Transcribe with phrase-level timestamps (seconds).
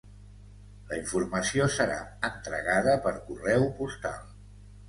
[0.91, 1.99] La informació serà
[2.31, 4.21] entregada per correu postal.